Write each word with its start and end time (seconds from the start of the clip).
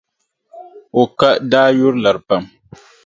O 1.01 1.03
ka 1.19 1.29
daa 1.51 1.69
yuri 1.77 1.99
lari 2.03 2.21
pam. 2.27 2.43